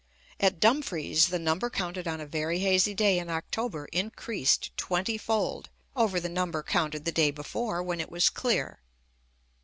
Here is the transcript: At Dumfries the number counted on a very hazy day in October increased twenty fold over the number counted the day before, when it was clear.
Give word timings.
At 0.39 0.59
Dumfries 0.59 1.27
the 1.27 1.37
number 1.37 1.69
counted 1.69 2.07
on 2.07 2.19
a 2.19 2.25
very 2.25 2.57
hazy 2.57 2.95
day 2.95 3.19
in 3.19 3.29
October 3.29 3.85
increased 3.91 4.75
twenty 4.75 5.15
fold 5.15 5.69
over 5.95 6.19
the 6.19 6.27
number 6.27 6.63
counted 6.63 7.05
the 7.05 7.11
day 7.11 7.29
before, 7.29 7.83
when 7.83 8.01
it 8.01 8.09
was 8.09 8.27
clear. 8.31 8.79